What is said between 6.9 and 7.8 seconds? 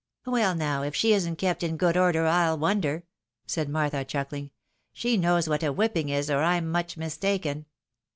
mistaken."